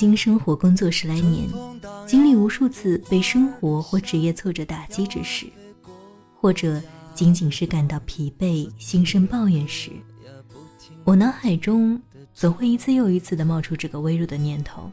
[0.00, 1.46] 京生活工作十来年，
[2.06, 5.44] 经历无数次被生活或职业挫折打击之时，
[6.34, 6.80] 或者
[7.14, 9.90] 仅仅是感到疲惫、心生抱怨时，
[11.04, 12.00] 我脑海中
[12.32, 14.90] 总会一次又一次地冒出这个微弱的念头：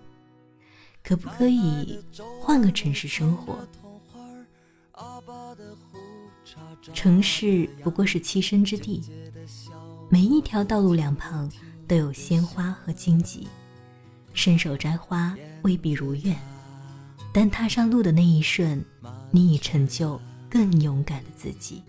[1.02, 1.98] 可不可以
[2.42, 3.58] 换个城市生活？
[6.94, 9.02] 城市不过是栖身之地，
[10.10, 11.50] 每一条道路两旁
[11.88, 13.48] 都有鲜花和荆棘。
[14.38, 16.38] 伸手摘花未必如愿，
[17.34, 18.80] 但踏上路的那一瞬，
[19.32, 21.82] 你已成就更勇敢的自己。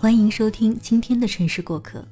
[0.00, 2.02] 欢迎收听今天的城市过客，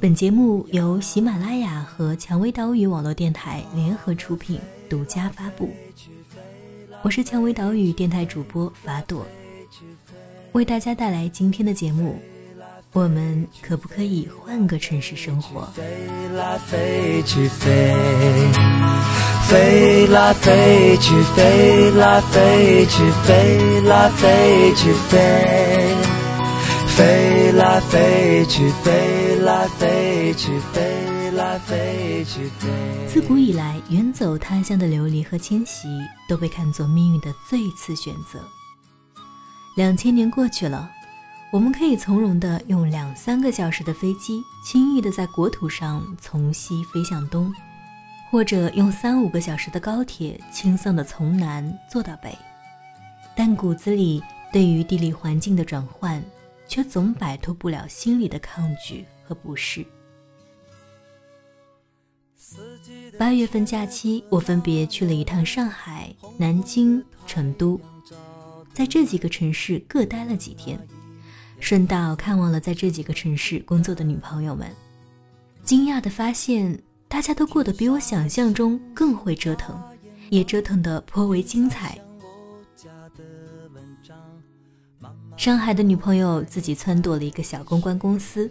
[0.00, 4.58] 本节目由喜马拉雅和蔷薇岛屿网络电台联合出品，
[4.88, 5.70] 独家发布。
[7.02, 9.26] 我是蔷薇岛屿电台主播法朵，
[10.52, 12.18] 为大家带来今天的节目。
[12.92, 15.64] 我们可不可以换个城市生活？
[15.76, 15.84] 飞
[16.34, 17.94] 来飞去飞，
[19.48, 25.94] 飞来飞去飞来飞去飞来飞去飞，
[26.88, 32.68] 飞来飞去飞来飞去飞来飞去飞。
[33.06, 35.86] 自古以来，远走他乡的流离和迁徙
[36.28, 38.40] 都被看作命运的最次选择。
[39.76, 40.90] 两千年过去了。
[41.52, 47.52] 我们可以从容地用两三个小时的飞机，轻易地在国土上从西飞向东，
[48.30, 52.36] 或者用三五个小时的高铁，轻松地从南坐到北。
[53.34, 56.22] 但骨子里对于地理环境的转换，
[56.68, 59.84] 却总摆脱不了心里的抗拒和不适。
[63.18, 67.80] 八月份假期，我分别去了一趟上海、南京、成都，
[68.72, 70.78] 在这几个城市各待了几天。
[71.60, 74.68] 顺道看望了在这几个城市工作的女朋友们，
[75.62, 76.76] 惊讶地发现，
[77.06, 79.80] 大家都过得比我想象中更会折腾，
[80.30, 81.96] 也折腾得颇为精彩。
[85.36, 88.50] 上海的女朋友自己撺掇了一个小公关公司，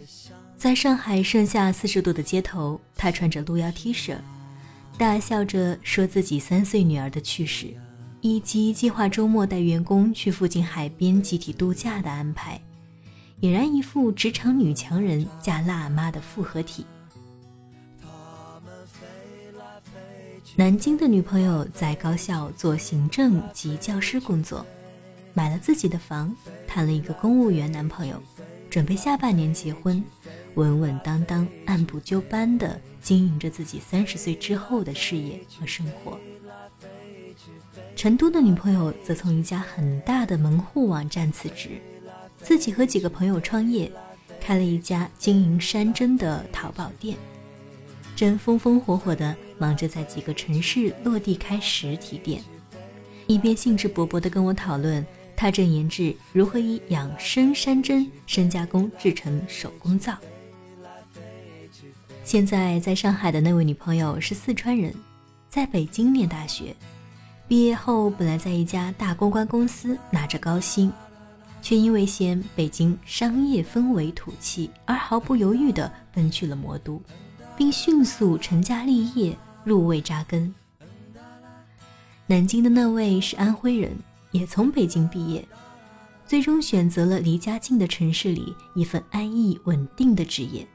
[0.56, 4.16] 在上海盛夏四十度的街头，她穿着露腰 T 恤，
[4.98, 7.68] 大笑着说自己三岁女儿的趣事，
[8.22, 12.60] 以及计划周末带员工去附近海边集体度假的安排。
[13.42, 16.86] 俨然一副职场女强人加辣妈的复合体。
[20.58, 24.66] 南京的女朋友在高校做行政及教师工作，
[25.34, 26.36] 买了自己的房，
[26.68, 28.22] 谈了一个公务员男朋友，
[28.70, 30.04] 准备下半年结婚，
[30.56, 36.20] 稳稳当当、按部就班地经营着自己三十岁之后的事业和生活。
[37.96, 41.80] 成都的女朋友则从一家很大的门户网站辞职。
[42.42, 43.92] 自己和几个朋友创业，
[44.40, 47.18] 开了一家经营山珍的淘宝店，
[48.16, 52.42] 正风风火火地忙着在几个城市落地开实体店，
[53.28, 55.06] 一边兴致勃勃地跟我讨论
[55.36, 60.18] 他正研制如何以养生山珍深加工制成手工皂。
[62.24, 64.94] 现在在上海的那位女朋友是四川人，
[65.50, 66.76] 在北京念大学，
[67.48, 70.92] 毕业后本来在一家大公关公司拿着高薪。
[71.62, 77.02] 却因为嫌北京商业氛围土气，而毫不犹豫地奔去了魔都，
[77.58, 80.54] 并迅速成家立业，入位扎根。
[82.26, 83.92] 南京的那位是安徽人，
[84.32, 85.46] 也从北京毕业，
[86.26, 90.66] 最终选择了离家近的城市里一份安逸稳定的职业。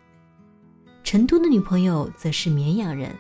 [1.05, 3.15] 成都的女朋友则是绵阳人，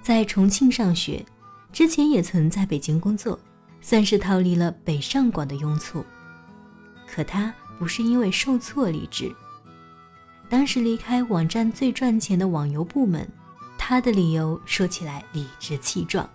[0.00, 1.24] 在重庆上学，
[1.72, 3.38] 之前也曾在北京工作，
[3.80, 6.04] 算是逃离了北上广的拥簇。
[7.10, 9.34] 可他不是因为受挫离职，
[10.48, 13.26] 当时离开网站最赚钱的网游部门，
[13.78, 16.28] 他的理由说起来理直气壮：“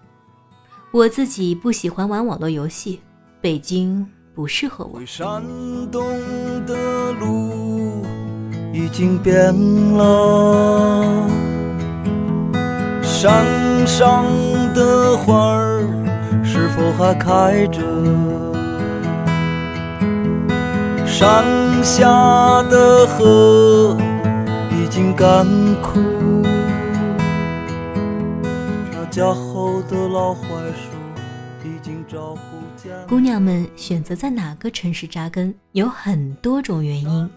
[0.91, 2.99] 我自己不喜欢玩网络游戏，
[3.39, 5.43] 北京不适合我。”山
[5.91, 6.03] 东
[6.65, 8.03] 的路
[8.73, 9.53] 已经变
[9.93, 11.29] 了，
[13.03, 13.45] 山
[13.85, 14.25] 上
[14.73, 15.81] 的花儿
[16.43, 17.81] 是否还开着？
[21.23, 23.97] 山下的河
[24.69, 25.47] 已经干
[25.81, 26.43] 枯，
[29.09, 30.41] 家后的老槐
[30.73, 30.89] 树
[31.63, 32.39] 已经照顾
[32.75, 32.89] 家。
[33.07, 37.29] 姑娘们选择在哪个城市扎根，有很多种原因。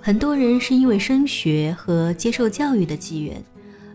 [0.00, 3.44] 很多人是因为升学和接受教育的机缘，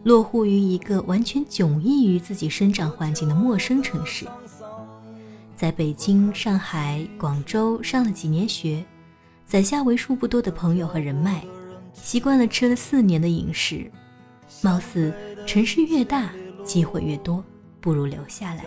[0.04, 4.28] 落户于一个完全迥异于自己生长环境的陌生城市。
[5.56, 8.86] 在北京、上海、广州上了几年学。
[9.50, 11.44] 攒下为数不多的朋友和人脉，
[11.92, 13.92] 习惯了吃了四年的饮食，
[14.62, 15.12] 貌似
[15.48, 16.30] 城市越大，
[16.64, 17.44] 机会越多，
[17.82, 18.64] 不如留下来。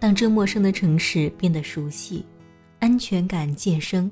[0.00, 2.24] 当这陌生的城市变得熟悉，
[2.80, 4.10] 安全感渐生，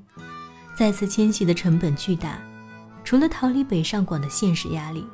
[0.77, 2.39] 再次迁徙的成本巨大，
[3.03, 5.07] 除了逃离北上广的现实压力，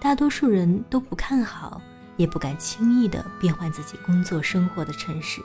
[0.00, 1.80] 大多数人都不看好，
[2.16, 5.40] 也不敢轻易的变换自己工作生活的城市。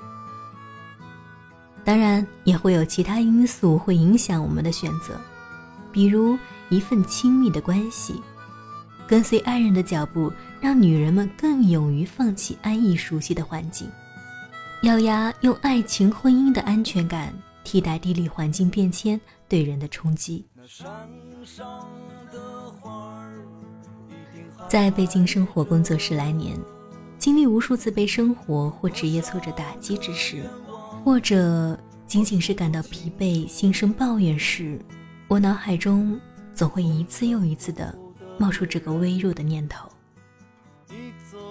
[1.84, 5.20] 当然，也会有其他因素会影响我们的选择，
[5.92, 6.38] 比如
[6.70, 8.22] 一份亲密的关系。
[9.08, 10.32] 跟随爱人的脚步，
[10.62, 13.90] 让女人们更勇于放弃安逸熟悉的环境，
[14.84, 17.34] 咬牙用爱情婚姻的安全感
[17.64, 20.46] 替代地理环境变迁对人的冲击。
[24.68, 26.56] 在北京生活工作十来年，
[27.18, 30.44] 经历无数次被生活或职业挫折打击之时，
[31.04, 34.80] 或者仅仅是感到疲惫、心生抱怨时，
[35.28, 36.20] 我脑海中
[36.54, 37.94] 总会一次又一次的。
[38.38, 39.90] 冒出这个微弱的念头：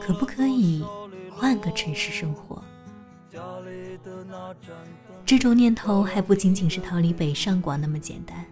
[0.01, 0.83] 可不可以
[1.31, 2.65] 换个城市生活？
[5.27, 8.43] 这种念头还不仅仅是逃离北上广那么简单，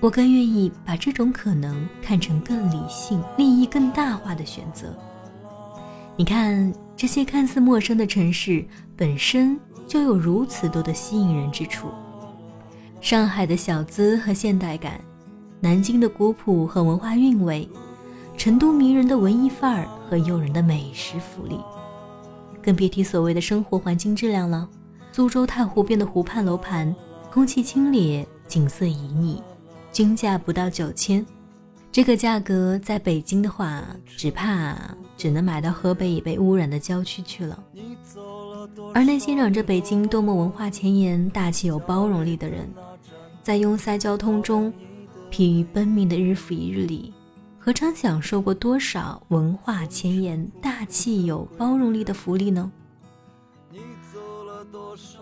[0.00, 4.98] 我更愿意把这种可能看成更理性、利益更大化的选择。
[6.18, 8.66] 你看，这些看似陌生的城市
[8.96, 9.56] 本身
[9.86, 11.86] 就有如此多的吸引人之处：
[13.00, 15.00] 上海的小资和现代感。
[15.60, 17.68] 南京的古朴和文化韵味，
[18.36, 21.56] 成都迷人的文艺范儿和诱人的美食福利，
[22.60, 24.68] 更别提所谓的生活环境质量了。
[25.12, 26.92] 苏州太湖边的湖畔楼盘，
[27.32, 29.40] 空气清冽，景色旖旎，
[29.92, 31.24] 均价不到九千。
[31.98, 34.78] 这个价格在北京的话，只怕
[35.16, 37.60] 只能买到河北已被污染的郊区去了。
[38.94, 42.72] 而那些嚷着北京多么文化前沿、大气有包容力的人，
[43.42, 44.72] 在拥塞交通中。
[45.28, 47.12] 疲于奔命的日复一日里，
[47.58, 52.70] 何尝享受过多少文化前沿、大气有包容力的福利呢？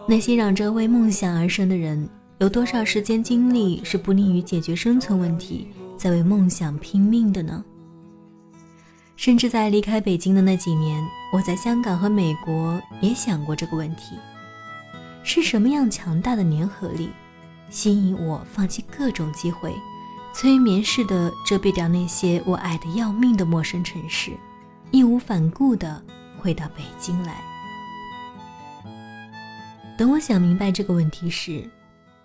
[0.06, 2.06] 那些嚷着为梦想而生的人，
[2.36, 7.64] 有多少时间精力是不利于解决生存问题，在为梦想拼命的呢？
[9.16, 11.02] 甚至在离开北京的那几年，
[11.32, 14.16] 我在香港和美国也想过这个问题：
[15.22, 17.10] 是什么样强大的粘合力，
[17.70, 19.72] 吸引我放弃各种机会？
[20.34, 24.32] 催眠似的遮蔽掉那些我爱的要命的陌生城市，
[24.90, 26.02] 义无反顾地
[26.38, 27.40] 回到北京来。
[29.96, 31.66] 等我想明白这个问题时，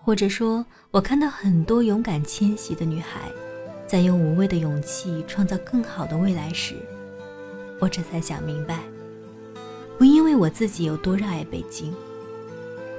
[0.01, 3.31] 或者说我看到很多勇敢迁徙的女孩，
[3.91, 6.75] 在用无畏的勇气创造更好的未来时，
[7.77, 8.79] 我这才想明白，
[9.97, 11.93] 不因为我自己有多热爱北京，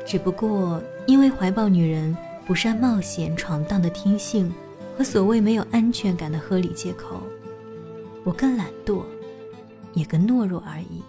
[0.05, 2.15] 只不过因为怀抱女人
[2.47, 4.53] 不善冒险闯荡的天性。
[4.94, 7.23] 和所谓没有安全感的合理借口，
[8.25, 9.00] 我更懒惰，
[9.94, 11.03] 也更懦弱而已。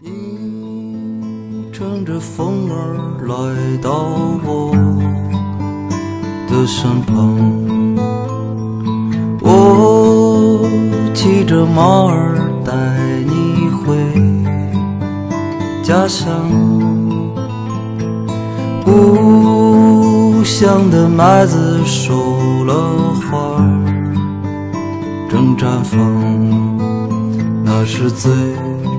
[0.00, 2.96] 你乘着风儿
[3.26, 3.92] 来到
[4.42, 4.72] 我
[6.48, 7.79] 的身旁，
[11.14, 12.72] 骑着马儿带
[13.24, 13.96] 你回
[15.82, 16.28] 家乡。
[18.84, 22.74] 故乡的麦子熟了
[23.14, 23.58] 花
[25.28, 25.98] 正绽放，
[27.64, 28.32] 那是最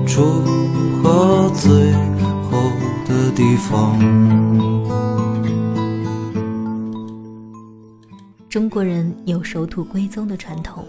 [0.06, 0.22] 初
[1.02, 1.92] 和最
[2.48, 2.58] 后
[3.06, 3.98] 的地方。
[8.48, 10.84] 中国人有守土归宗的传统，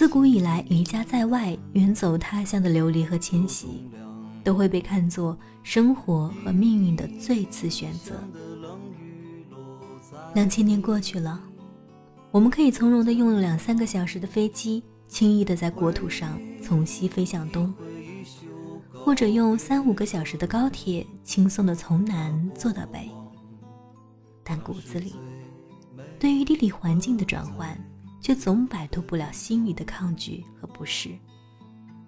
[0.00, 3.86] 自古以来离家在外、远走他乡的流离和迁徙。
[4.42, 8.14] 都会被看作生活和命运的最次选择。
[10.34, 11.38] 两千年过去了，
[12.30, 17.70] 我们可以从容地用两三个小时的飞机，轻易地在国土上从西飞向东，
[18.94, 23.10] 或者用三五个小时的高铁，轻松地从南坐到北。
[24.42, 25.12] 但骨子里，
[26.18, 27.78] 对于地理环境的转换，
[28.20, 31.10] 却总摆脱不了心里的抗拒和不适。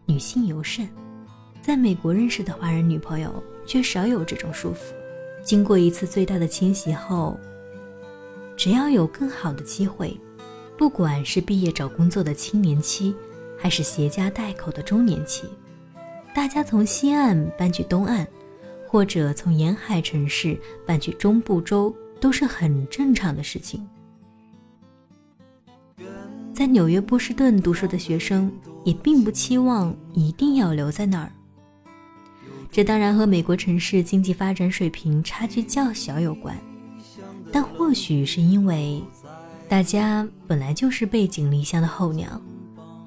[0.06, 0.88] 女性尤甚。
[1.60, 4.92] 在美国认识的华人女朋友却少有这种束缚。
[5.44, 7.38] 经过一次最大的迁徙后，
[8.56, 10.18] 只要有更好的机会，
[10.76, 13.14] 不管是毕业找工作的青年期，
[13.56, 15.44] 还是携家带口的中年期，
[16.34, 18.26] 大家从西岸搬去东岸，
[18.88, 23.88] 或者从沿海城市搬去中部州，都是很正常的事情。
[26.54, 28.52] 在纽约波士顿读书的学生
[28.84, 31.32] 也并不期望一定要留在那儿。
[32.70, 36.56] 这当然和美国城市经济发展水平差距较小有关，
[37.50, 39.02] 但或许是因为
[39.68, 42.40] 大家本来就是背井离乡的候鸟，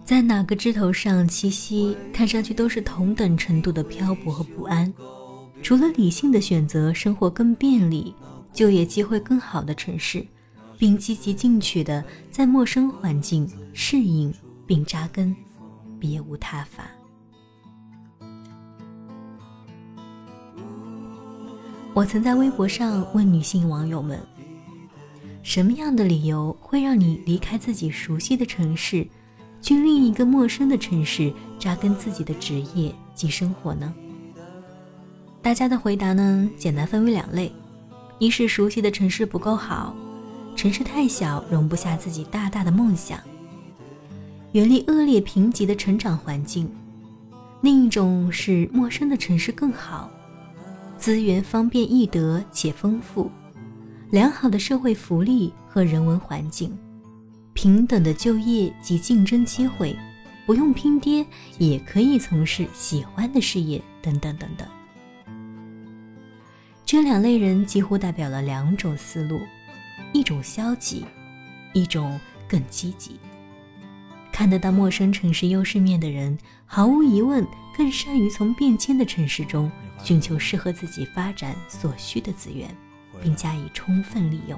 [0.04, 4.92] 在哪个枝头上栖息，看上去都是同等程度的漂泊和不安。
[5.64, 8.14] 除了理性的选择生活更便利、
[8.54, 10.24] 就业机会更好的城市，
[10.78, 14.34] 并积极进取的在陌生环境适应
[14.66, 15.36] 并扎根，
[16.00, 16.86] 别无他法。
[21.94, 24.20] 我曾在微博上问女性网友们：
[25.44, 29.08] 什么样的理由会让你离开自己熟悉的城市？
[29.62, 33.92] 去另一个陌生的城市扎根自己的职业及生活呢？
[35.42, 37.52] 大家的回答呢，简单分为两类：
[38.20, 39.96] 一是熟悉的城市不够好，
[40.56, 43.20] 城市太小，容不下自己大大的梦想，
[44.54, 46.66] 远离恶劣贫瘠的成长环境；
[47.62, 50.10] 另一种是陌生的城市更好，
[50.98, 53.30] 资源方便易得且丰富，
[54.12, 56.76] 良好的社会福利和人文环境。
[57.54, 59.96] 平等的就业及竞争机会，
[60.46, 61.26] 不用拼爹
[61.58, 64.68] 也可以从事喜欢的事业，等等等等。
[66.86, 69.40] 这两类人几乎代表了两种思路：
[70.16, 71.06] 一种消极，
[71.74, 72.18] 一种
[72.48, 73.20] 更积极。
[74.32, 77.46] 看得到陌生城市优势面的人，毫无疑问
[77.76, 79.70] 更善于从变迁的城市中
[80.02, 82.74] 寻求适合自己发展所需的资源，
[83.22, 84.58] 并加以充分利用。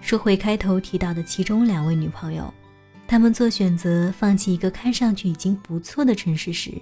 [0.00, 2.52] 说回开头提到的其中两位女朋友，
[3.06, 6.72] 她们做选择放弃一个看上去已经不错的城市时，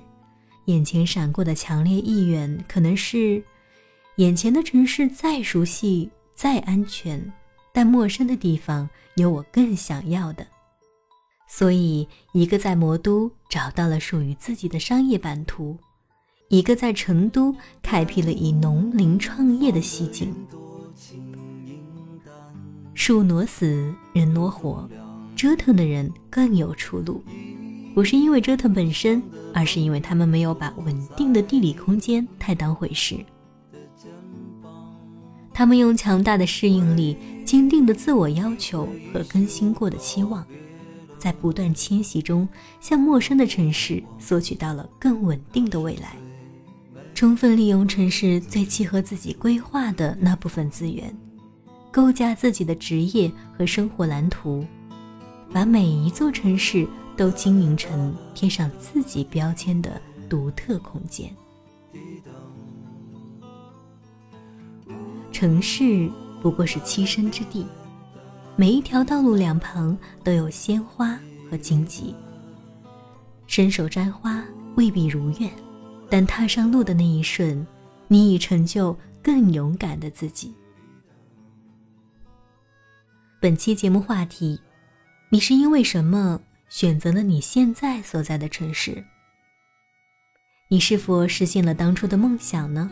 [0.67, 3.43] 眼前闪过的强烈意愿可能是：
[4.17, 7.33] 眼前的城市再熟悉、再安全，
[7.73, 10.47] 但陌生的地方有我更想要的。
[11.49, 15.79] 所以，一个在魔都找到了属于自己的商业版图，
[16.49, 20.35] 一个在成都开辟了以农林创业的西景。
[22.95, 24.89] 树挪死，人挪活，
[25.35, 27.23] 折腾的人更有出路。
[27.95, 29.23] 不是因为折腾本身，
[29.55, 33.17] 而是因为他们没有把稳定的地理空间太当回事。
[35.55, 40.47] 他们用强大的适应力、坚定的自我要求和更新过的期望，
[41.19, 42.49] 在不断迁徙中，
[42.81, 46.17] 向陌生的城市索取到了更稳定的未来。
[47.15, 51.15] 充分利用城市最契合自己规划的那部分资源。
[51.93, 54.65] 构架自己的职业和生活蓝图，
[55.53, 61.31] 把每一座城市都经营成贴上自己标签的独特空间。
[65.43, 66.09] 城市
[66.41, 67.67] 不过是栖身之地，
[68.55, 71.19] 每一条道路两旁都有鲜花
[71.51, 72.15] 和荆棘。
[73.49, 74.45] 伸手摘花
[74.77, 75.51] 未必如愿，
[76.09, 77.67] 但踏上路的那一瞬，
[78.07, 80.55] 你已成就更勇敢的自己。
[83.41, 84.61] 本期节目话题：
[85.29, 89.03] 你是因为什么选择了你现在所在的城市？
[90.69, 92.89] 你是否实现了当初的梦想呢？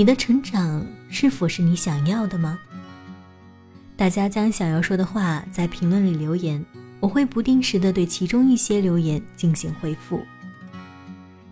[0.00, 2.58] 你的成长是否是你想要的吗？
[3.98, 6.64] 大家将想要说的话在评论里留言，
[7.00, 10.22] 我会不定时的对其中一些留言进行回复。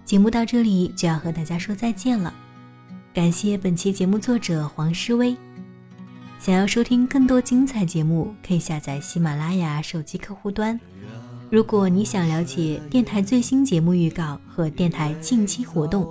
[0.02, 2.32] 节目到这里就要和大家说再见了，
[3.12, 5.36] 感谢本期节目作者黄诗薇。
[6.40, 10.80] 想要收听更多精彩节目，可以下载喜马拉雅手机客户端。
[11.50, 16.08] 如果你想了解电台最新节目预告和电台近期活动，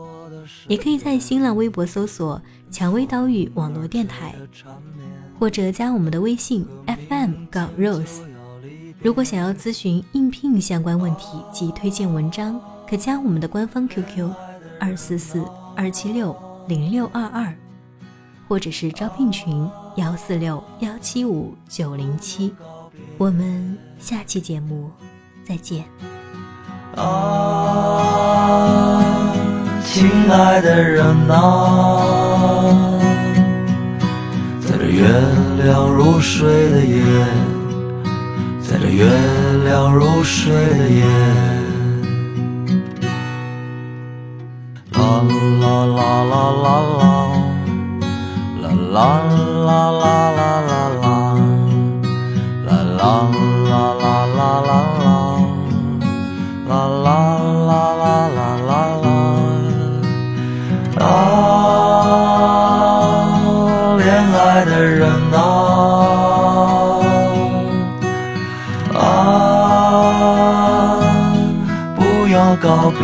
[0.68, 4.34] 也可以在新浪微博搜索“蔷薇岛屿网络电台”，
[5.40, 6.66] 或者加我们的微信
[7.10, 8.22] FM 杠 Rose。
[9.02, 14.30] 如果想要咨询应聘相关问题及推荐文章，可加我们的官方 QQ：
[14.80, 15.44] 二四四
[15.76, 16.36] 二七六
[16.68, 17.54] 零六二二。
[18.50, 22.56] 或者是招聘群幺四六幺七五九零七，
[23.18, 24.90] 我们下期节目
[25.44, 25.84] 再见。
[26.96, 27.04] 啊，
[29.98, 32.06] 亲爱的人啊，
[34.62, 35.08] 在这月
[35.64, 37.02] 亮如水的夜，
[38.62, 39.10] 在这月
[39.66, 41.04] 亮如水的夜，
[44.92, 45.02] 啦
[45.62, 46.00] 啦啦
[46.30, 47.02] 啦啦。
[48.62, 49.02] 啦啦
[49.66, 51.10] 啦啦啦啦，
[52.68, 53.02] 啦啦
[53.34, 55.10] 啦啦啦啦啦，
[56.70, 57.27] 啦啦啦啦
[72.68, 73.00] 告别。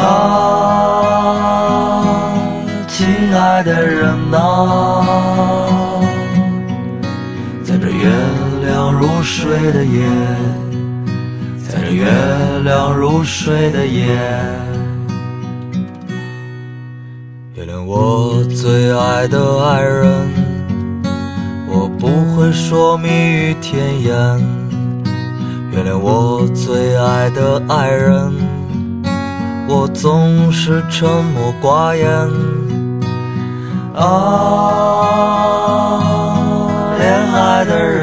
[0.00, 1.04] 啊。
[2.88, 3.06] 亲
[3.36, 6.00] 爱的人啊，
[7.62, 8.10] 在这月
[8.64, 10.08] 亮如水的夜，
[11.68, 12.06] 在这月
[12.64, 14.16] 亮如水的夜，
[17.54, 20.28] 原谅我最爱的爱人，
[21.68, 24.67] 我不会说蜜语甜言。
[25.78, 28.34] 原谅我最爱的爱人，
[29.68, 32.08] 我总是沉默寡言。
[33.94, 34.04] 啊，
[36.98, 37.97] 恋爱的人